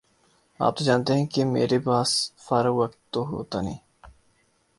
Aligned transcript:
آپ 0.59 0.77
تو 0.77 0.83
جانتے 0.83 1.13
ہیں 1.13 1.25
کہ 1.25 1.45
میرے 1.45 1.79
باس 1.79 2.11
فارغ 2.37 2.73
وقت 2.73 2.97
تو 3.09 3.25
ہوتا 3.27 3.61
نہیں 3.61 3.77